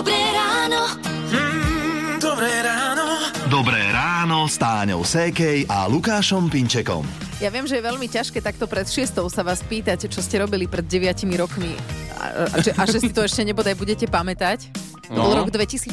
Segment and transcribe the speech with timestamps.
[0.00, 0.96] Dobré ráno.
[1.28, 3.04] Mm, dobré ráno.
[3.52, 7.04] Dobré ráno s Táňou Sékej a Lukášom Pinčekom.
[7.36, 10.64] Ja viem, že je veľmi ťažké takto pred šiestou sa vás pýtať, čo ste robili
[10.64, 11.04] pred 9
[11.36, 11.76] rokmi
[12.16, 14.72] a, a, že, a že si to ešte nebodaj budete pamätať.
[15.12, 15.28] No.
[15.28, 15.92] Bol rok 2014,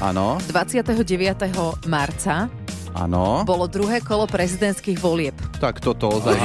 [0.00, 0.96] Áno, 29.
[1.92, 2.48] marca
[2.96, 3.44] áno.
[3.44, 5.36] bolo druhé kolo prezidentských volieb.
[5.56, 6.36] Tak toto ozaj.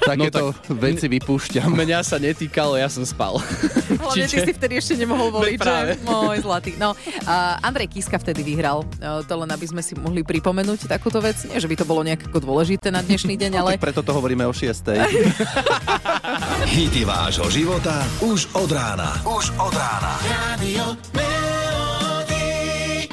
[0.00, 1.66] Takéto No tak- veci vypúšťam.
[1.68, 3.42] Mňa sa netýkalo, ja som spal.
[4.02, 5.98] Hlavne ty si vtedy ešte nemohol voliť, že?
[6.00, 6.78] Môj zlatý.
[6.78, 8.86] No, a Andrej Kiska vtedy vyhral.
[8.96, 11.42] E, To len aby sme si mohli pripomenúť takúto vec.
[11.44, 14.46] Nie, že by to bolo nejako dôležité na dnešný deň, ale Tak preto to hovoríme
[14.46, 15.02] o šiestej.
[16.68, 19.18] Hity vášho života už od rána.
[19.22, 20.14] Už od rána.
[20.22, 20.94] Radio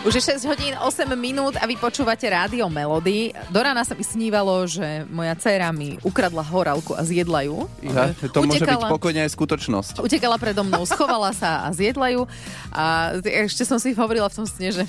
[0.03, 0.83] Už je 6 hodín 8
[1.15, 3.31] minút a vy počúvate rádio Melody.
[3.47, 7.63] Do rána sa mi snívalo, že moja dcéra mi ukradla horálku a zjedla ju.
[7.79, 9.93] Ja, to môže byť Utekala- pokojne aj skutočnosť.
[10.03, 12.27] Utekala predo mnou, schovala sa a zjedla ju.
[12.75, 14.83] A ešte som si hovorila v tom sne, že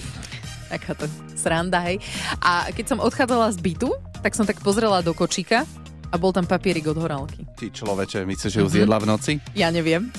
[0.67, 1.07] taká to
[1.39, 2.03] sranda, hej.
[2.43, 5.63] A keď som odchádzala z bytu, tak som tak pozrela do kočíka
[6.11, 7.47] a bol tam papierik od horálky.
[7.55, 9.33] Ty človeče, myslíš, že ju zjedla v noci?
[9.55, 10.11] Ja neviem.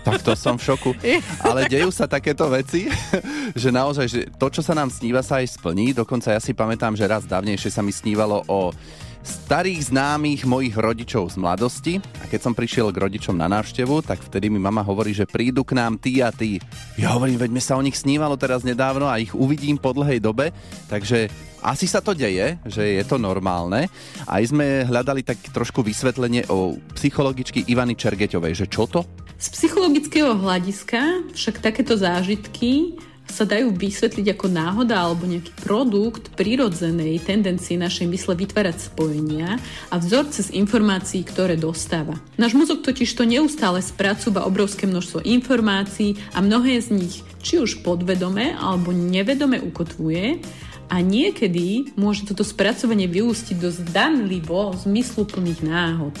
[0.00, 0.90] Tak to som v šoku.
[1.48, 2.88] Ale dejú sa takéto veci,
[3.60, 5.92] že naozaj, že to, čo sa nám sníva, sa aj splní.
[5.92, 8.72] Dokonca ja si pamätám, že raz dávnejšie sa mi snívalo o
[9.20, 14.24] starých známych mojich rodičov z mladosti a keď som prišiel k rodičom na návštevu, tak
[14.24, 16.56] vtedy mi mama hovorí, že prídu k nám tí a tí.
[16.96, 20.24] Ja hovorím, veď mi sa o nich snívalo teraz nedávno a ich uvidím po dlhej
[20.24, 20.56] dobe,
[20.88, 21.28] takže
[21.60, 23.92] asi sa to deje, že je to normálne.
[24.24, 29.04] Aj sme hľadali tak trošku vysvetlenie o psychologičky Ivany Čergeťovej, že čo to?
[29.40, 37.24] Z psychologického hľadiska však takéto zážitky sa dajú vysvetliť ako náhoda alebo nejaký produkt prirodzenej
[37.24, 39.56] tendencie našej mysle vytvárať spojenia
[39.88, 42.20] a vzorce z informácií, ktoré dostáva.
[42.36, 47.80] Náš mozog totiž to neustále spracúva obrovské množstvo informácií a mnohé z nich či už
[47.80, 50.44] podvedome alebo nevedome ukotvuje
[50.90, 56.14] a niekedy môže toto spracovanie vyústiť do zdanlivo zmysluplných náhod.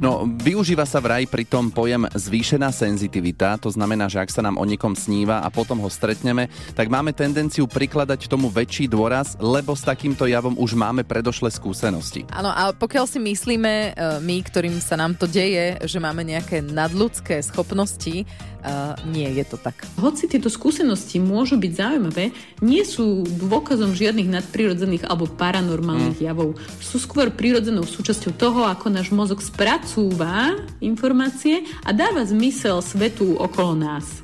[0.00, 4.64] No, využíva sa vraj pritom pojem zvýšená senzitivita, to znamená, že ak sa nám o
[4.64, 9.84] niekom sníva a potom ho stretneme, tak máme tendenciu prikladať tomu väčší dôraz, lebo s
[9.84, 12.24] takýmto javom už máme predošlé skúsenosti.
[12.32, 13.90] Áno, a pokiaľ si myslíme, e,
[14.24, 18.24] my, ktorým sa nám to deje, že máme nejaké nadľudské schopnosti,
[18.60, 18.72] e,
[19.08, 19.84] nie je to tak.
[19.96, 26.60] Hoci tieto skúsenosti môžu byť zaujímavé, nie sú dôkazom žiadnych nadprirodzených alebo paranormálnych javov.
[26.78, 30.54] Sú skôr prirodzenou súčasťou toho, ako náš mozog spracúva
[30.84, 34.22] informácie a dáva zmysel svetu okolo nás.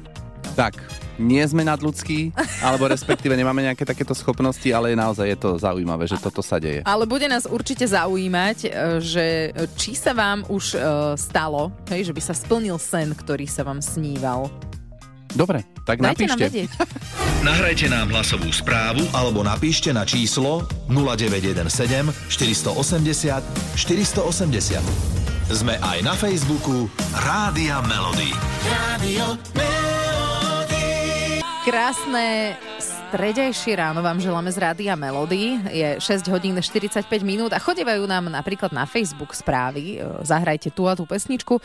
[0.56, 6.04] Tak, nie sme nadľudskí, alebo respektíve nemáme nejaké takéto schopnosti, ale naozaj je to zaujímavé,
[6.08, 6.84] že toto sa deje.
[6.84, 8.68] Ale bude nás určite zaujímať, e,
[9.00, 9.26] že
[9.76, 10.78] či sa vám už e,
[11.16, 14.48] stalo, hej, že by sa splnil sen, ktorý sa vám sníval.
[15.36, 16.46] Dobre, tak Dajte nám napíšte.
[16.48, 16.70] vedieť.
[17.48, 21.68] Nahrajte nám hlasovú správu alebo napíšte na číslo 0917
[22.32, 24.80] 480 480.
[25.46, 28.34] Sme aj na Facebooku Rádia Melody.
[28.66, 29.38] Radio
[31.66, 35.58] Krásne stredejšie ráno vám želáme z Rádia Melody.
[35.74, 39.98] Je 6 hodín 45 minút a chodevajú nám napríklad na Facebook správy.
[39.98, 41.58] e, Zahrajte tu a tú pesničku.
[41.58, 41.62] E,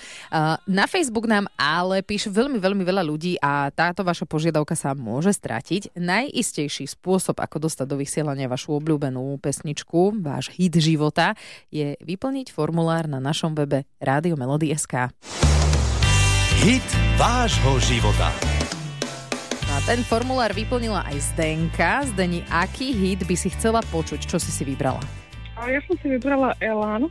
[0.57, 5.37] Na Facebook nám ale píše veľmi, veľmi veľa ľudí a táto vaša požiadavka sa môže
[5.37, 5.93] stratiť.
[5.93, 11.37] Najistejší spôsob, ako dostať do vysielania vašu obľúbenú pesničku, váš hit života,
[11.69, 15.13] je vyplniť formulár na našom webe radiomelody.sk.
[16.57, 16.89] Hit
[17.21, 18.33] vášho života.
[19.81, 22.05] Ten formulár vyplnila aj Zdenka.
[22.13, 24.29] Zdeni, aký hit by si chcela počuť?
[24.29, 25.01] Čo si si vybrala?
[25.57, 27.09] A ja som si vybrala Elán.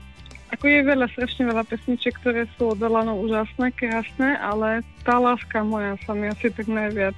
[0.54, 5.66] Ako je veľa, strašne veľa pesničiek, ktoré sú od Elánov úžasné, krásne, ale tá láska
[5.66, 7.14] moja sa mi asi tak najviac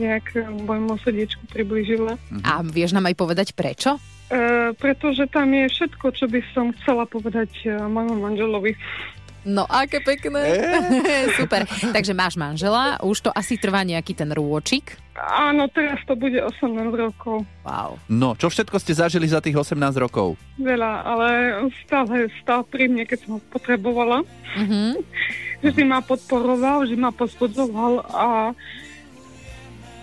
[0.00, 0.24] nejak
[0.64, 2.16] môjmu srdiečku priblížila.
[2.48, 4.00] A vieš nám aj povedať prečo?
[4.32, 8.72] E, pretože tam je všetko, čo by som chcela povedať e, môjmu manželovi.
[9.48, 10.44] No, aké pekné.
[11.40, 11.64] Super.
[11.64, 15.00] Takže máš manžela, už to asi trvá nejaký ten rôčik.
[15.16, 17.48] Áno, teraz to bude 18 rokov.
[17.64, 17.96] Wow.
[18.12, 20.36] No, čo všetko ste zažili za tých 18 rokov?
[20.60, 21.28] Veľa, ale
[21.82, 24.22] stále stal pri mne, keď som ho potrebovala.
[24.60, 25.00] Mhm.
[25.64, 28.54] Vždy ma podporoval, vždy ma pospodzoval a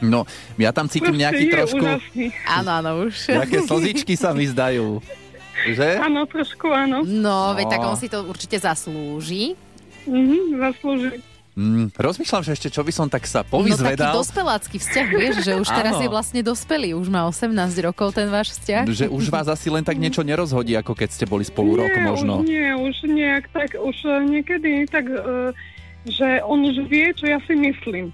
[0.04, 0.28] No,
[0.60, 1.80] ja tam cítim proste nejaký trošku...
[1.80, 2.28] úžasný.
[2.44, 3.32] Áno, áno, už.
[3.32, 5.00] Nejaké slzičky sa mi zdajú.
[5.68, 5.90] Že?
[6.00, 7.02] Áno, trošku áno.
[7.02, 7.72] No, veď No.
[7.72, 9.58] tak on si to určite zaslúži.
[10.06, 11.18] Mhm, zaslúži.
[11.56, 14.12] Mm, rozmýšľam, že ešte čo by som tak sa No taký povyzvedal.
[14.14, 17.48] dospelácky vzťah, vieš, že už teraz je vlastne dospelý, už má 18
[17.80, 18.84] rokov ten váš vzťah.
[18.86, 22.04] že už vás asi len tak niečo nerozhodí, ako keď ste boli spolu rok nie,
[22.04, 22.34] možno.
[22.38, 25.56] Už nie, už nejak tak, už niekedy tak, eh,
[26.04, 28.12] že on už vie, čo ja si myslím.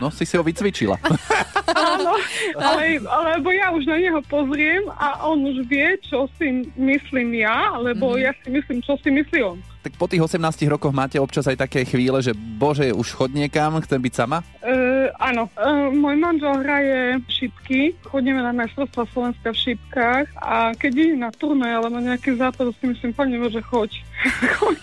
[0.00, 0.98] No, si si ho vycvičila.
[1.72, 2.18] Áno,
[2.60, 7.72] ale, alebo ja už na neho pozriem a on už vie, čo si myslím ja,
[7.72, 9.58] alebo ja si myslím, čo si myslí on.
[9.82, 13.80] tak po tých 18 rokoch máte občas aj také chvíle, že bože, už chod niekam,
[13.82, 14.44] chcem byť sama?
[14.62, 20.92] Uh, áno, uh, môj manžel hraje šipky, chodíme na majstrovstva Slovenska v šipkách a keď
[20.92, 23.90] ide na turné alebo nejaký zápas, si myslím, pani že choď.
[24.60, 24.78] choď.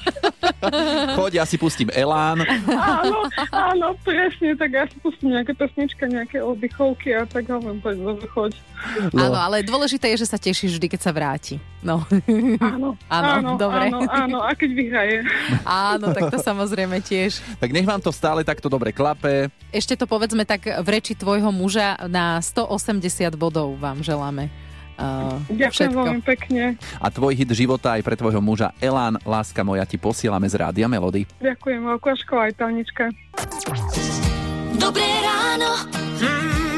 [1.18, 2.44] Choď, ja si pustím Elán.
[2.68, 7.96] Áno, áno, presne, tak ja si pustím nejaké pesnička, nejaké oddychovky a tak hovorím, poď,
[8.04, 8.52] dobre, choď.
[9.16, 11.60] Áno, ale dôležité je, že sa tešíš vždy, keď sa vráti.
[11.80, 12.04] No.
[12.60, 13.88] Áno, Áno, áno, dobre.
[13.88, 15.18] áno, áno, a keď vyhraje.
[15.64, 17.40] Áno, tak to samozrejme tiež.
[17.60, 19.48] Tak nech vám to stále takto dobre klape.
[19.72, 24.69] Ešte to povedzme tak v reči tvojho muža na 180 bodov vám želáme.
[25.00, 26.76] Uh, Ďakujem veľmi pekne.
[27.00, 30.92] A tvoj hit života aj pre tvojho muža Elán, láska moja, ti posielame z Rádia
[30.92, 31.24] Melody.
[31.40, 33.08] Ďakujem, Alkoško aj Tanička.
[34.76, 35.88] Dobré ráno.
[36.20, 36.69] Mm,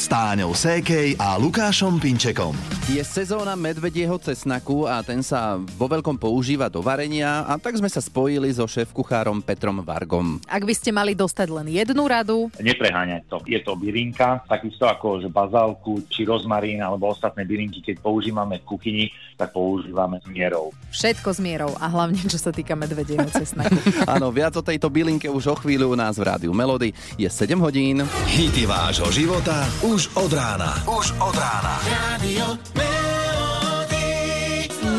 [0.00, 2.56] s Táňou Sékej a Lukášom Pinčekom.
[2.88, 7.84] Je sezóna medvedieho cesnaku a ten sa vo veľkom používa do varenia a tak sme
[7.84, 10.40] sa spojili so šéf-kuchárom Petrom Vargom.
[10.48, 13.44] Ak by ste mali dostať len jednu radu, nepreháňať to.
[13.44, 18.72] Je to bylinka, takisto ako že bazálku či rozmarín alebo ostatné bylinky, keď používame v
[18.72, 19.04] kuchyni,
[19.36, 20.72] tak používame s mierou.
[20.88, 23.76] všetko s mierou a hlavne čo sa týka medvedieho cesnaku.
[24.16, 26.96] Áno, viac o tejto bylinke už o chvíľu u nás v Rádiu Melody.
[27.20, 28.00] Je 7 hodín.
[28.32, 30.78] Hity vášho života už od rána.
[30.86, 31.74] Už od rána.
[31.82, 32.54] Radio.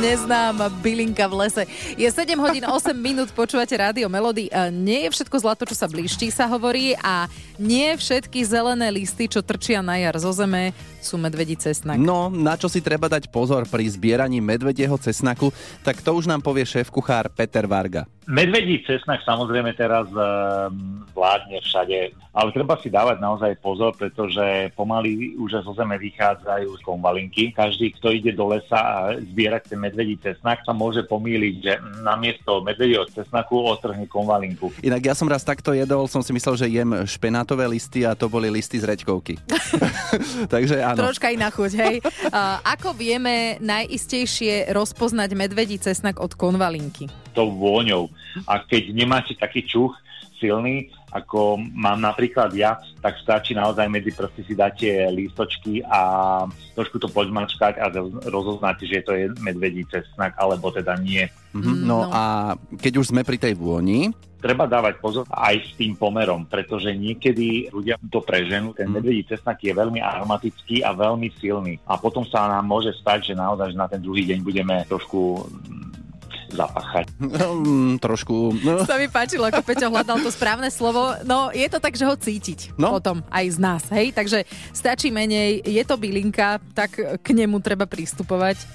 [0.03, 1.63] Neznáma bylinka v lese.
[1.95, 4.51] Je 7 hodín 8 minút, počúvate rádio Melody.
[4.51, 9.31] A Nie je všetko zlato, čo sa blíšti, sa hovorí a nie všetky zelené listy,
[9.31, 11.97] čo trčia na jar zo zeme, sú medvedí cesnak.
[11.97, 15.49] No, na čo si treba dať pozor pri zbieraní medvedieho cesnaku,
[15.81, 18.05] tak to už nám povie šéf-kuchár Peter Varga.
[18.29, 25.35] Medvedí cesnak samozrejme teraz um, vládne všade, ale treba si dávať naozaj pozor, pretože pomaly
[25.35, 27.51] už zo zeme vychádzajú z konvalinky.
[27.51, 31.73] Každý, kto ide do lesa a zbierať ten medvedí cesnak, sa môže pomýliť, že
[32.05, 34.69] namiesto medvedieho cesnaku otrhne konvalinku.
[34.85, 38.31] Inak ja som raz takto jedol, som si myslel, že jem špenátové listy a to
[38.31, 39.41] boli listy z reďkovky.
[40.53, 40.99] Takže áno.
[41.07, 41.95] Troška iná chuť, hej.
[42.29, 47.09] A ako vieme najistejšie rozpoznať medvedí cesnak od konvalinky?
[47.31, 48.11] tou vôňou.
[48.47, 49.95] A keď nemáte taký čuch
[50.39, 55.99] silný, ako mám napríklad ja, tak stačí naozaj medzi prsty si dáte lístočky a
[56.73, 57.91] trošku to poďmačkať a
[58.31, 61.27] rozoznáte, že to je medvedí cesnak, alebo teda nie.
[61.51, 62.07] Mhm, No.
[62.07, 66.49] no a keď už sme pri tej vôni, Treba dávať pozor aj s tým pomerom,
[66.49, 68.73] pretože niekedy ľudia to preženú.
[68.73, 71.77] Ten medvedí cesnak je veľmi aromatický a veľmi silný.
[71.85, 75.45] A potom sa nám môže stať, že naozaj že na ten druhý deň budeme trošku
[76.53, 77.05] zapachať.
[77.17, 78.55] mm, trošku...
[78.57, 81.15] No, Sa mi páčilo, ako Peťo hľadal to správne slovo.
[81.23, 82.91] No, je to tak, že ho cítiť No.
[82.93, 84.11] potom aj z nás, hej?
[84.11, 88.65] Takže stačí menej, je to bylinka, tak k nemu treba pristupovať e,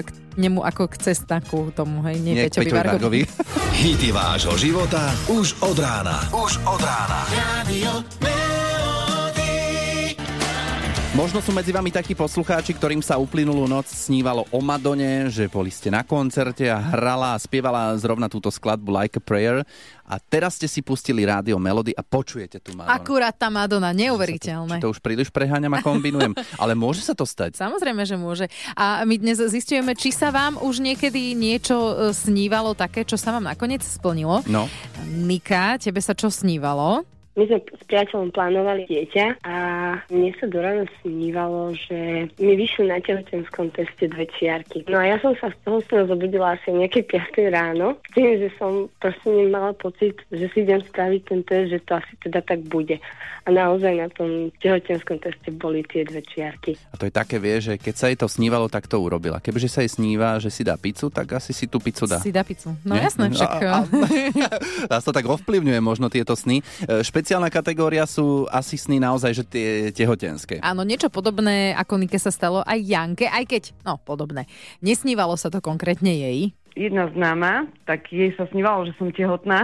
[0.00, 2.18] k nemu ako k cestaku tomu, hej?
[2.18, 3.20] Nie, nie Peťovi Peťovi Vargovi.
[3.20, 3.20] Vargovi.
[3.74, 6.18] Hity vášho života už od rána.
[6.30, 7.20] Už od rána.
[7.30, 8.37] Radio.
[11.18, 15.66] Možno sú medzi vami takí poslucháči, ktorým sa uplynulú noc snívalo o Madone, že boli
[15.66, 19.66] ste na koncerte a hrala a spievala zrovna túto skladbu Like a Prayer
[20.06, 22.94] a teraz ste si pustili rádio Melody a počujete tu Madonu.
[22.94, 24.78] Akurát tá Madonna, neuveriteľné.
[24.78, 27.58] Či to už príliš preháňam a kombinujem, ale môže sa to stať.
[27.58, 28.46] Samozrejme, že môže.
[28.78, 33.34] A my dnes zistujeme, či sa vám už niekedy niečo e, snívalo také, čo sa
[33.34, 34.46] vám nakoniec splnilo.
[34.46, 34.70] No,
[35.02, 37.17] Nika, tebe sa čo snívalo?
[37.38, 39.56] My sme s priateľom plánovali dieťa a
[40.10, 44.82] mne sa do rána snívalo, že mi vyšli na tehotenskom teste dve čiarky.
[44.90, 48.42] No a ja som sa z toho snu zobudila asi nejaké 5 ráno, s tým,
[48.42, 52.42] že som proste nemala pocit, že si idem spraviť ten test, že to asi teda
[52.42, 52.98] tak bude.
[53.46, 56.74] A naozaj na tom tehotenskom teste boli tie dve čiarky.
[56.90, 59.38] a to je také, vie, že keď sa jej to snívalo, tak to urobila.
[59.38, 62.18] Kebyže sa jej sníva, že si dá pizzu, tak asi si tú pizzu dá.
[62.18, 62.74] Si dá pizzu.
[62.82, 63.06] No Nie?
[63.06, 63.48] jasné, však...
[63.68, 63.84] A, a,
[64.90, 66.64] nás to tak ovplyvňuje možno tieto sny.
[66.84, 70.64] E, Špeciálna kategória sú asi sny naozaj, že tie tehotenské.
[70.64, 74.48] Áno, niečo podobné ako Nike sa stalo aj Janke, aj keď, no podobné.
[74.80, 76.56] Nesnívalo sa to konkrétne jej.
[76.72, 79.60] jedna známa, tak jej sa snívalo, že som tehotná,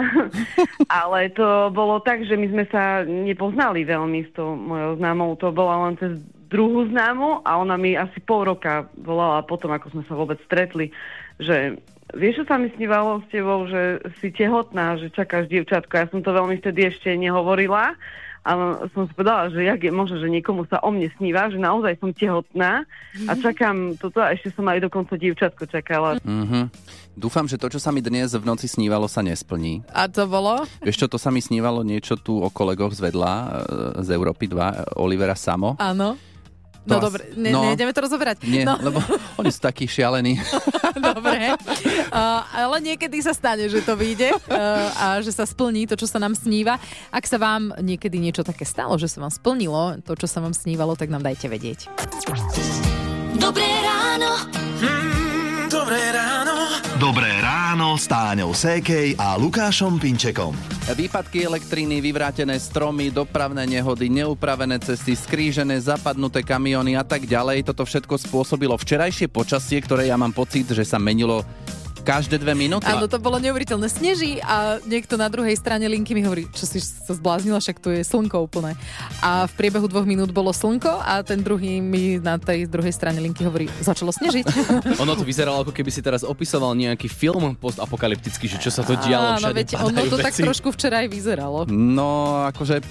[1.09, 5.49] ale to bolo tak, že my sme sa nepoznali veľmi s tou mojou známou, to
[5.49, 6.21] bola len cez
[6.53, 10.93] druhú známu a ona mi asi pol roka volala potom, ako sme sa vôbec stretli,
[11.41, 11.81] že
[12.13, 15.93] vieš, čo sa mi snívalo s tebou, že si tehotná, že čakáš dievčatko.
[15.97, 17.97] Ja som to veľmi vtedy ešte nehovorila,
[18.45, 21.57] ale som si povedala, že jak je možné, že niekomu sa o mne sníva, že
[21.57, 22.85] naozaj som tehotná
[23.25, 26.21] a čakám toto a ešte som aj dokonca dievčatko čakala.
[26.21, 26.69] Mhm.
[27.15, 29.87] Dúfam, že to, čo sa mi dnes v noci snívalo, sa nesplní.
[29.95, 30.67] A to bolo?
[30.83, 33.49] Vieš čo, to sa mi snívalo niečo tu o kolegoch z vedľa, e,
[34.03, 35.79] z Európy 2, Olivera Samo.
[35.79, 36.19] Áno.
[36.85, 37.65] No dobre, ne, no.
[37.65, 38.45] nejdeme to rozoberať.
[38.45, 39.01] Nie, no, lebo
[39.41, 40.37] oni sú takí šialení.
[41.01, 41.57] dobre.
[42.13, 46.05] Uh, ale niekedy sa stane, že to vyjde uh, a že sa splní to, čo
[46.05, 46.77] sa nám sníva.
[47.09, 50.53] Ak sa vám niekedy niečo také stalo, že sa vám splnilo to, čo sa vám
[50.53, 51.89] snívalo, tak nám dajte vedieť.
[53.41, 54.45] Dobré ráno.
[54.85, 56.24] Mm, Dobré ráno.
[57.95, 60.51] Ráno s Táňou Sékej a Lukášom Pinčekom.
[60.99, 67.63] Výpadky elektriny, vyvrátené stromy, dopravné nehody, neupravené cesty, skrížené, zapadnuté kamiony a tak ďalej.
[67.63, 71.47] Toto všetko spôsobilo včerajšie počasie, ktoré ja mám pocit, že sa menilo
[72.05, 72.85] každé dve minúty.
[72.85, 73.89] Áno, to bolo neuveriteľné.
[73.89, 77.89] Sneží a niekto na druhej strane linky mi hovorí, čo si sa zbláznila, však tu
[77.89, 78.77] je slnko úplné.
[79.25, 83.17] A v priebehu dvoch minút bolo slnko a ten druhý mi na tej druhej strane
[83.19, 84.45] linky hovorí, začalo snežiť.
[85.03, 88.95] Ono to vyzeralo, ako keby si teraz opisoval nejaký film postapokalyptický, že čo sa to
[88.95, 90.43] Áno, dialo, všade veď ono to tak veci.
[90.45, 91.65] trošku včera aj vyzeralo.
[91.73, 92.85] No, akože e,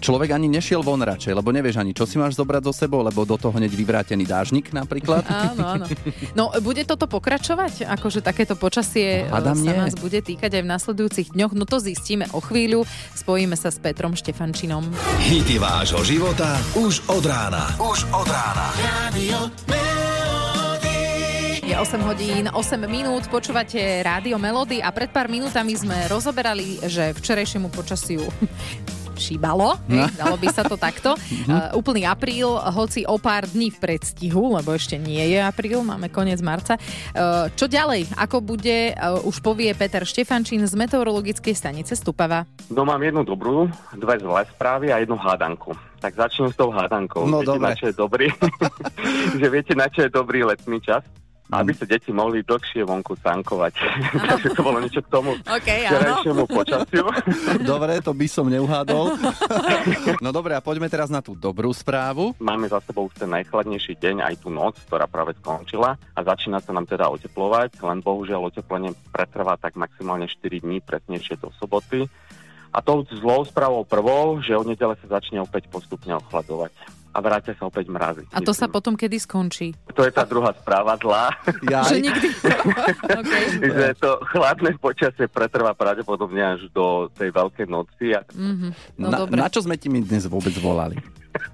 [0.00, 3.28] človek ani nešiel von radšej, lebo nevieš ani, čo si máš zobrať so sebou, lebo
[3.28, 5.26] do toho hneď vyvrátený dážnik napríklad.
[5.28, 5.86] Áno, áno.
[6.38, 7.84] No, bude toto pokračovať?
[7.84, 9.80] Akože takéto počasie no, Hádam sa nie.
[9.82, 11.52] nás bude týkať aj v nasledujúcich dňoch?
[11.52, 12.86] No to zistíme o chvíľu.
[13.12, 14.86] Spojíme sa s Petrom Štefančinom.
[15.20, 17.74] Hity vášho života už od rána.
[17.76, 18.66] Už od rána.
[18.78, 20.98] Radio Melody.
[21.62, 27.16] Je 8 hodín, 8 minút, počúvate Rádio Melody a pred pár minútami sme rozoberali, že
[27.16, 28.22] včerajšiemu počasiu
[29.22, 31.14] šíbalo, hej, dalo by sa to takto.
[31.46, 36.10] Uh, úplný apríl, hoci o pár dní v predstihu, lebo ešte nie je apríl, máme
[36.10, 36.74] koniec marca.
[37.14, 38.10] Uh, čo ďalej?
[38.18, 42.42] Ako bude, uh, už povie Peter Štefančín z meteorologickej stanice Stupava.
[42.66, 45.78] No mám jednu dobrú, dve zlé správy a jednu hádanku.
[46.02, 47.30] Tak začnem s tou hádankou.
[47.30, 47.62] No, viete, dobre.
[47.62, 48.26] na čo je dobrý?
[49.40, 51.06] že viete, na čo je dobrý letný čas?
[51.50, 53.74] Aby sa deti mohli dlhšie vonku tankovať.
[54.30, 55.90] Takže to bolo niečo k tomu OK, áno.
[55.90, 57.04] včerajšiemu počasiu.
[57.72, 59.04] Dobre, to by som neuhádol.
[60.22, 62.36] No dobre, a poďme teraz na tú dobrú správu.
[62.38, 66.62] Máme za sebou už ten najchladnejší deň, aj tú noc, ktorá práve skončila a začína
[66.62, 72.06] sa nám teda oteplovať, len bohužiaľ oteplenie pretrvá tak maximálne 4 dní, presnejšie do soboty.
[72.70, 77.52] A tou zlou správou prvou, že od nedele sa začne opäť postupne ochladovať a vrátia
[77.54, 78.24] sa opäť mrazy.
[78.32, 79.76] A to sa potom kedy skončí?
[79.92, 82.00] To je tá druhá správa zlá, Že Jaj.
[82.00, 82.28] nikdy...
[83.20, 83.44] okay.
[83.60, 88.70] že to chladné počasie pretrvá pravdepodobne až do tej veľkej noci a mm-hmm.
[88.96, 89.36] No na, dobre.
[89.36, 90.96] na čo sme ti my dnes vôbec volali?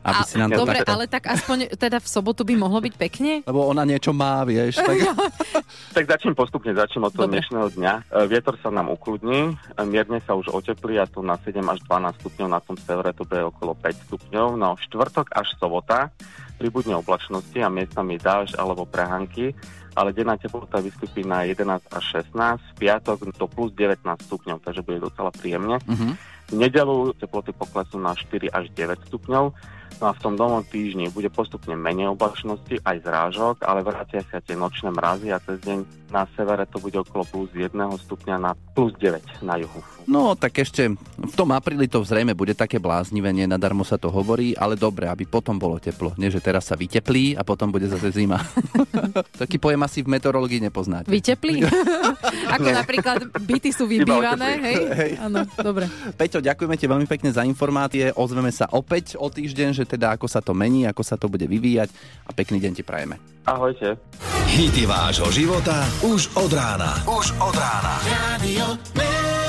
[0.02, 0.92] Aby A, si nám to dobre, takto...
[0.94, 3.32] ale tak aspoň teda v sobotu by mohlo byť pekne?
[3.47, 4.80] Lebo ona niečo má, vieš.
[4.80, 4.97] Tak...
[5.68, 7.40] Tak začnem postupne, začnem od toho Dobre.
[7.40, 7.92] dnešného dňa.
[8.08, 11.85] E, Vietor sa nám ukludní, e, mierne sa už oteplí a to na 7 až
[11.85, 14.47] 12 stupňov, na tom severe to bude okolo 5 stupňov.
[14.56, 16.08] No štvrtok až sobota
[16.56, 19.54] pribudne oblačnosti a miestami dážď alebo prehánky,
[19.97, 24.85] ale denná teplota vystúpi na 11 až 16, v piatok to plus 19 stupňov, takže
[24.85, 25.78] bude docela príjemne.
[25.87, 26.09] Mhm.
[26.49, 29.52] V nedelu teploty poklesnú na 4 až 9 stupňov.
[29.99, 34.38] No a v tom novom týždni bude postupne menej oblačnosti, aj zrážok, ale vrátia sa
[34.38, 35.78] tie nočné mrazy a cez deň
[36.09, 39.81] na severe to bude okolo plus 1 stupňa na plus 9 na juhu.
[40.09, 40.88] No, tak ešte
[41.21, 45.05] v tom apríli to zrejme bude také bláznivé, nie nadarmo sa to hovorí, ale dobre,
[45.05, 46.17] aby potom bolo teplo.
[46.17, 48.40] Nie, že teraz sa vyteplí a potom bude zase zima.
[49.45, 51.12] Taký pojem asi v meteorológii nepoznáte.
[51.12, 51.61] Vyteplí?
[52.57, 54.50] Ako napríklad byty sú vybývané?
[54.64, 55.12] Hej.
[55.21, 55.85] Áno, dobre.
[56.17, 58.09] Peťo, ďakujeme ti veľmi pekne za informácie.
[58.17, 61.49] Ozveme sa opäť o týždeň, že teda ako sa to mení, ako sa to bude
[61.49, 61.88] vyvíjať
[62.28, 63.16] a pekný deň ti prajeme.
[63.49, 63.97] Ahojte.
[64.52, 67.00] Hity vášho života už od rána.
[67.09, 67.95] Už od rána.
[68.04, 69.48] Radio.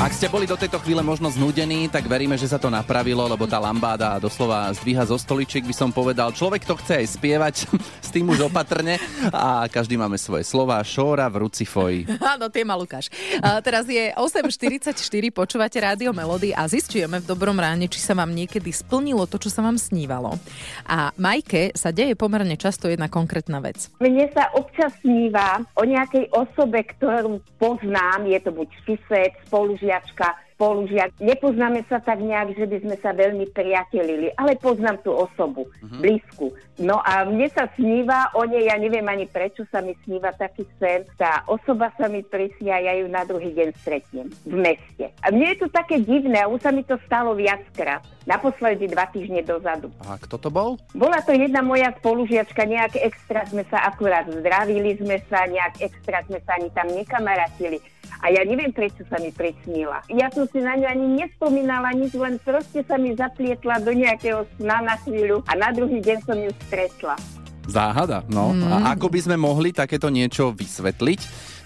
[0.00, 3.44] Ak ste boli do tejto chvíle možno znúdení, tak veríme, že sa to napravilo, lebo
[3.44, 6.32] tá lambáda doslova zdvíha zo stoličiek, by som povedal.
[6.32, 7.54] Človek to chce aj spievať,
[8.06, 8.96] s tým už opatrne
[9.28, 10.80] a každý máme svoje slova.
[10.80, 12.08] Šóra v rucifoji.
[12.32, 13.12] Áno, tie má Lukáš.
[13.44, 14.96] A teraz je 8.44,
[15.36, 19.52] počúvate Rádio Melody a zistujeme v dobrom ráne, či sa vám niekedy splnilo to, čo
[19.52, 20.32] sa vám snívalo.
[20.88, 23.92] A Majke sa deje pomerne často jedna konkrétna vec.
[24.00, 30.28] Mne sa občas sníva o nejakej osobe, ktorú poznám, je to buď sused, spolužiak spolužiačka,
[30.54, 31.10] spolužiak.
[31.18, 35.98] Nepoznáme sa tak nejak, že by sme sa veľmi priatelili, ale poznám tú osobu, Mhm.
[36.04, 36.46] blízku.
[36.78, 40.68] No a mne sa sníva o nej, ja neviem ani prečo sa mi sníva taký
[40.76, 41.08] sen.
[41.16, 45.08] Tá osoba sa mi prisní a ja ju na druhý deň stretnem v meste.
[45.24, 48.04] A mne je to také divné a už sa mi to stalo viackrát.
[48.28, 49.88] Naposledy dva týždne dozadu.
[50.04, 50.76] A kto to bol?
[50.92, 56.20] Bola to jedna moja spolužiačka, nejak extra sme sa akurát zdravili sme sa, nejak extra
[56.28, 57.80] sme sa ani tam nekamarátili.
[58.20, 60.04] A ja neviem, prečo sa mi prisnila.
[60.12, 64.44] Ja som si na ňu ani nespomínala nič, len proste sa mi zaplietla do nejakého
[64.60, 67.16] sna na chvíľu a na druhý deň som ju stretla.
[67.70, 68.50] Záhada, no.
[68.50, 68.66] Mm.
[68.66, 71.20] A ako by sme mohli takéto niečo vysvetliť,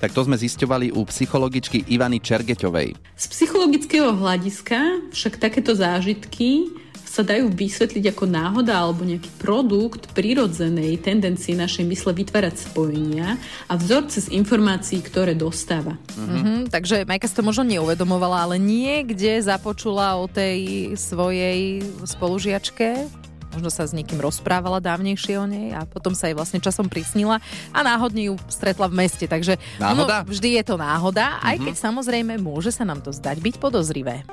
[0.05, 3.17] tak to sme zisťovali u psychologičky Ivany Čergeťovej.
[3.17, 6.69] Z psychologického hľadiska však takéto zážitky
[7.15, 13.79] sa dajú vysvetliť ako náhoda alebo nejaký produkt prirodzenej tendencie našej mysle vytvárať spojenia a
[13.79, 15.95] vzorce z informácií, ktoré dostáva.
[16.19, 20.59] Mhm, takže Majka si to možno neuvedomovala, ale niekde započula o tej
[20.99, 23.07] svojej spolužiačke,
[23.53, 27.39] možno sa s niekým rozprávala dávnejšie o nej a potom sa jej vlastne časom prisnila
[27.71, 29.31] a náhodne ju stretla v meste.
[29.31, 30.27] Takže Náhoda?
[30.27, 31.65] ono, vždy je to náhoda, aj Mhm.
[31.71, 34.27] keď samozrejme môže sa nám to zdať byť podozrivé.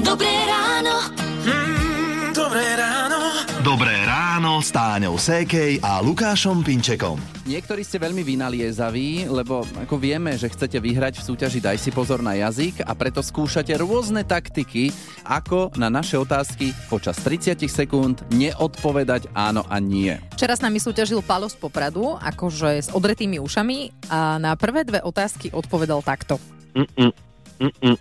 [0.00, 1.29] Dobré ráno.
[1.40, 3.20] Mm, dobré ráno.
[3.60, 7.20] Dobré ráno s Táňou Sékej a Lukášom Pinčekom.
[7.44, 12.20] Niektorí ste veľmi vynaliezaví, lebo ako vieme, že chcete vyhrať v súťaži Daj si pozor
[12.20, 14.92] na jazyk a preto skúšate rôzne taktiky,
[15.24, 20.16] ako na naše otázky počas 30 sekúnd neodpovedať áno a nie.
[20.36, 25.00] Včera s nami súťažil Palo z Popradu, akože s odretými ušami a na prvé dve
[25.04, 26.36] otázky odpovedal takto.
[26.76, 27.12] Mm-mm.
[27.60, 27.96] Mm-mm,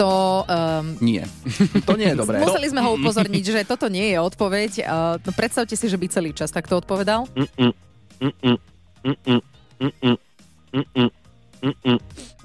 [0.00, 0.10] to...
[0.48, 1.28] Um, Nie.
[1.84, 2.40] to nie je dobré.
[2.46, 4.70] Museli sme ho upozorniť, že toto nie je odpoveď.
[4.82, 7.28] Uh, no predstavte si, že by celý čas takto odpovedal.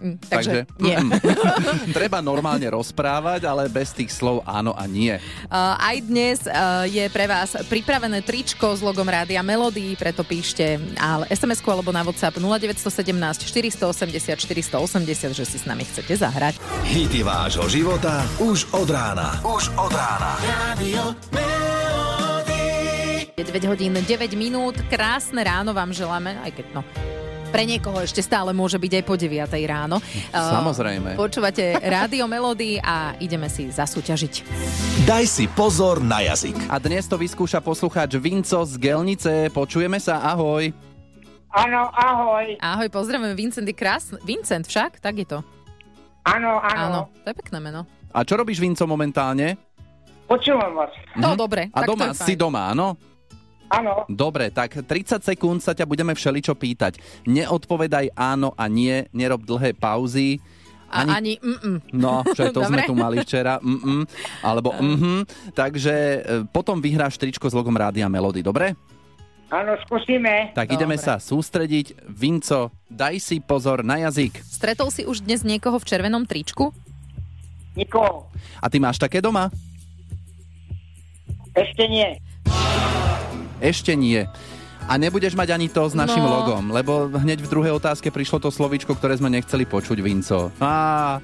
[0.01, 0.97] Mm, takže, nie.
[1.97, 5.13] Treba normálne rozprávať, ale bez tých slov áno a nie.
[5.45, 10.81] Uh, aj dnes uh, je pre vás pripravené tričko s logom Rádia Melody, preto píšte
[10.97, 16.57] ale SMS-ku alebo na WhatsApp 0917 480 480, že si s nami chcete zahrať.
[16.89, 19.37] Hity vášho života už od rána.
[19.45, 20.33] Už od rána.
[20.41, 21.13] Radio
[23.37, 26.81] Je 9 hodín 9 minút, krásne ráno vám želáme, aj keď no,
[27.51, 29.27] pre niekoho ešte stále môže byť aj po 9
[29.67, 29.99] ráno.
[29.99, 31.13] Uh, Samozrejme.
[31.13, 34.33] Počúvate Rádio Melody a ideme si zasúťažiť.
[35.03, 36.55] Daj si pozor na jazyk.
[36.67, 39.51] A dnes to vyskúša poslucháč Vinco z Gelnice.
[39.51, 40.71] Počujeme sa, ahoj.
[41.51, 42.55] Áno, ahoj.
[42.57, 44.15] Ahoj, pozdravujeme, Vincent je krásny.
[44.23, 45.39] Vincent však, tak je to.
[46.23, 46.99] Áno, Áno, áno.
[47.19, 47.83] to je pekné meno.
[48.09, 49.59] A čo robíš, Vinco, momentálne?
[50.23, 50.91] Počúvam vás.
[51.19, 52.23] No dobre, A tak to doma, je fajn.
[52.23, 52.95] si doma, áno?
[53.71, 54.03] Áno.
[54.11, 56.99] Dobre, tak 30 sekúnd sa ťa budeme všeličo pýtať.
[57.23, 60.43] Neodpovedaj áno a nie, nerob dlhé pauzy.
[60.91, 61.95] A ani mm-mm.
[61.95, 62.89] No, že to sme Dobre.
[62.91, 63.63] tu mali včera.
[63.63, 64.03] Mm-mm,
[64.43, 65.23] alebo mhm.
[65.55, 66.19] Takže e,
[66.51, 68.75] potom vyhráš tričko s logom Rádia Melody, dobre?
[69.51, 70.55] Áno, skúsime.
[70.55, 72.07] Tak ideme sa sústrediť.
[72.07, 74.39] Vinco, daj si pozor na jazyk.
[74.47, 76.71] Stretol si už dnes niekoho v červenom tričku?
[77.75, 78.31] Nikoho.
[78.63, 79.51] A ty máš také doma?
[81.51, 82.15] Ešte nie.
[83.61, 84.25] Ešte nie.
[84.89, 86.41] A nebudeš mať ani to s našim No.
[86.41, 90.49] logom, lebo hneď v druhej otázke prišlo to slovíčko, ktoré sme nechceli počuť, Vinco.
[90.57, 91.21] Á,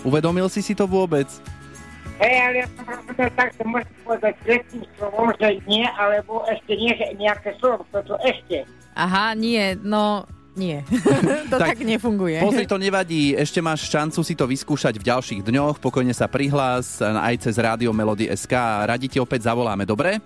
[0.00, 1.28] uvedomil si si to vôbec?
[2.16, 6.72] Hej, ale ja som rozumel tak, že môžete povedať tretím slovom, že nie, alebo ešte
[6.72, 8.64] nie, že nejaké slovo, toto ešte.
[8.94, 10.80] Aha, nie, no nie.
[11.50, 12.38] to tak, tak nefunguje.
[12.38, 17.02] Pozri, to nevadí, ešte máš šancu si to vyskúšať v ďalších dňoch, pokojne sa prihlás
[17.02, 20.22] aj cez Rádio Melody SK a radi ti opäť zavoláme, dobre?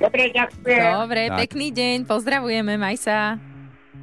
[0.00, 0.84] Dobre, ďakujem.
[0.96, 1.38] Dobre, Tak.
[1.44, 3.36] pekný deň, pozdravujeme, maj sa.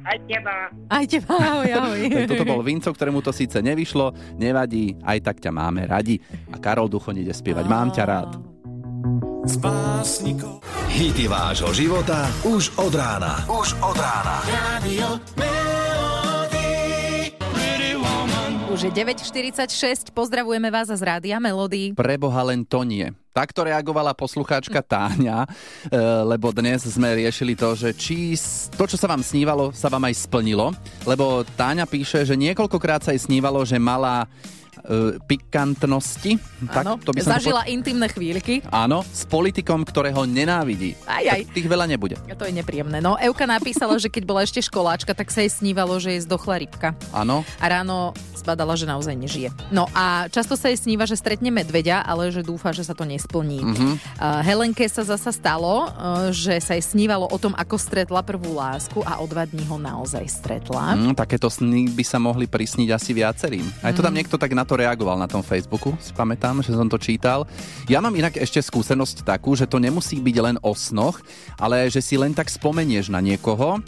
[0.06, 0.54] Aj teba.
[0.88, 2.00] Aj teba, ahoj, ahoj.
[2.06, 6.22] Tak toto bol Vinco, ktorému to síce nevyšlo, nevadí, aj tak ťa máme radi.
[6.54, 8.30] A Karol Duchoň ide spievať, mám ťa rád.
[10.88, 13.44] Hity vášho života už od rána.
[13.48, 14.44] Už od rána.
[14.48, 15.67] Radio
[18.78, 21.98] Už je 9.46, pozdravujeme vás z Rádia Melody.
[21.98, 23.10] Preboha len to nie.
[23.34, 25.50] Takto reagovala poslucháčka Táňa,
[25.90, 28.38] e, lebo dnes sme riešili to, že či
[28.78, 30.70] to, čo sa vám snívalo, sa vám aj splnilo.
[31.02, 34.30] Lebo Táňa píše, že niekoľkokrát sa jej snívalo, že mala
[35.28, 36.40] pikantnosti.
[36.72, 38.64] Áno, to by som zažila intimné chvíľky.
[38.68, 40.96] Áno, s politikom, ktorého nenávidí.
[41.04, 41.40] Aj, aj.
[41.48, 42.16] Tak tých veľa nebude.
[42.28, 42.98] To je nepríjemné.
[42.98, 46.64] No, Euka napísala, že keď bola ešte školáčka, tak sa jej snívalo, že je zdochla
[46.64, 46.96] rybka.
[47.12, 47.44] Áno.
[47.60, 49.48] A ráno zbadala, že naozaj nežije.
[49.68, 53.04] No a často sa jej sníva, že stretne medveďa, ale že dúfa, že sa to
[53.04, 53.60] nesplní.
[53.60, 53.88] Mhm.
[54.16, 58.56] Uh, Helenke sa zasa stalo, uh, že sa jej snívalo o tom, ako stretla prvú
[58.56, 60.94] lásku a o dva dní ho naozaj stretla.
[60.94, 63.66] Mm, takéto sny by sa mohli prisniť asi viacerým.
[63.82, 64.18] Aj to tam Mhm.
[64.22, 67.42] niekto tak na to reagoval na tom Facebooku, si pamätám, že som to čítal.
[67.90, 71.18] Ja mám inak ešte skúsenosť takú, že to nemusí byť len o snoch,
[71.58, 73.82] ale že si len tak spomenieš na niekoho,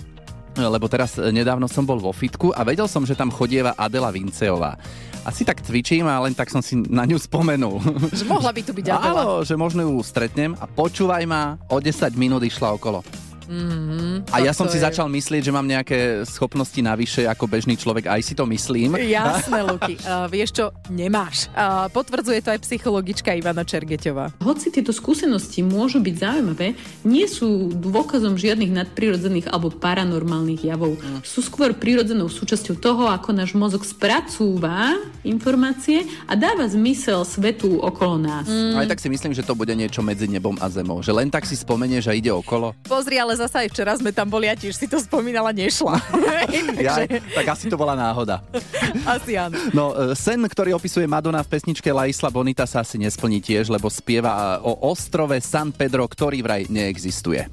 [0.58, 4.10] lebo teraz e, nedávno som bol vo fitku a vedel som, že tam chodieva Adela
[4.10, 4.74] Vinceová.
[5.22, 7.78] Asi tak cvičím a len tak som si na ňu spomenul.
[8.10, 9.22] Že mohla by tu byť Adela.
[9.22, 13.04] Áno, že možno ju stretnem a počúvaj ma, o 10 minút išla okolo.
[13.50, 18.06] Mm-hmm, A ja som si začal myslieť, že mám nejaké schopnosti navyše ako bežný človek,
[18.06, 18.94] aj si to myslím.
[18.94, 19.94] Jasné, Luky.
[20.10, 21.46] Uh, vieš čo, nemáš.
[21.54, 24.42] Uh, potvrdzuje to aj psychologička Ivana Čergeťová.
[24.42, 26.74] Hoci tieto skúsenosti môžu byť zaujímavé,
[27.06, 30.98] nie sú dôkazom žiadnych nadprirodzených alebo paranormálnych javov.
[30.98, 31.22] Mm.
[31.22, 38.18] Sú skôr prirodzenou súčasťou toho, ako náš mozog spracúva informácie a dáva zmysel svetu okolo
[38.18, 38.48] nás.
[38.48, 38.82] Mm.
[38.82, 41.04] Aj tak si myslím, že to bude niečo medzi nebom a zemou.
[41.04, 42.72] Že len tak si spomenieš a ide okolo.
[42.88, 45.96] Pozri, ale zasa aj včera sme tam boli a tiež si to spomínala, nešla.
[46.80, 48.40] Ja, tak asi to bola náhoda.
[49.14, 49.54] Asi áno.
[49.76, 53.68] No, e, sen, ktorý opisuje Madonna v pesničke La Isla Bonita sa asi nesplní tiež,
[53.68, 57.46] lebo spieva o ostrove San Pedro, ktorý vraj neexistuje.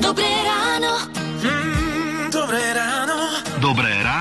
[0.00, 0.92] Dobré ráno.
[1.40, 1.79] Dobré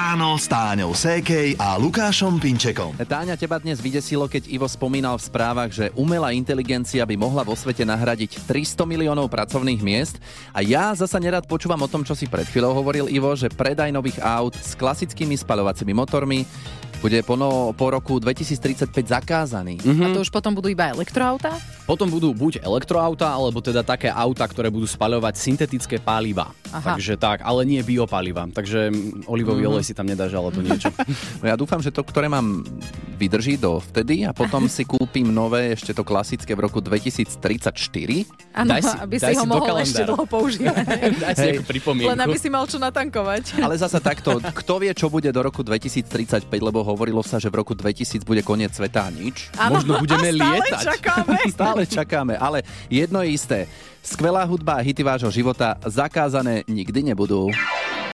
[0.10, 2.98] ráno s Táňou Sékej a Lukášom Pinčekom.
[2.98, 7.54] Táňa, teba dnes vydesilo, keď Ivo spomínal v správach, že umelá inteligencia by mohla vo
[7.54, 10.18] svete nahradiť 300 miliónov pracovných miest.
[10.50, 13.94] A ja zasa nerad počúvam o tom, čo si pred chvíľou hovoril Ivo, že predaj
[13.94, 16.42] nových aut s klasickými spalovacími motormi
[17.00, 19.80] bude po, no, po roku 2035 zakázaný.
[19.80, 21.56] A to už potom budú iba elektroauta?
[21.84, 26.52] Potom budú buď elektroauta, alebo teda také auta, ktoré budú spaľovať syntetické paliva.
[26.70, 26.94] Aha.
[26.94, 28.46] Takže tak, ale nie biopaliva.
[28.48, 29.70] Takže mm, olivový Mhm.
[29.72, 30.92] olej si tam nedáš, alebo niečo.
[31.40, 32.62] No ja dúfam, že to, ktoré mám,
[33.16, 37.76] vydrží do vtedy a potom si kúpim nové, ešte to klasické v roku 2034.
[38.54, 40.08] Áno, Daj si- aby daj si ho si mohol ešte kalendára.
[40.10, 40.86] dlho používať.
[41.18, 42.10] Daj si nejakú pripomienku.
[42.10, 43.60] Len aby si mal čo natankovať.
[43.60, 47.62] Ale zasa takto, kto vie, čo bude do roku 2035, lebo hovorilo sa, že v
[47.62, 49.50] roku 2000 bude koniec sveta a nič.
[49.56, 50.84] Áno, Možno budeme a stále lietať.
[50.96, 51.36] čakáme.
[51.58, 52.58] Stále čakáme, ale
[52.90, 53.60] jedno je isté.
[54.00, 57.52] Skvelá hudba a hity vášho života zakázané nikdy nebudú.